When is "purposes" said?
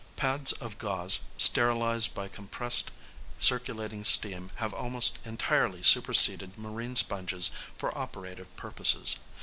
8.55-9.17